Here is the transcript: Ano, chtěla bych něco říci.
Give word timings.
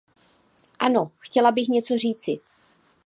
Ano, 0.79 1.11
chtěla 1.19 1.51
bych 1.51 1.67
něco 1.67 1.97
říci. 1.97 2.39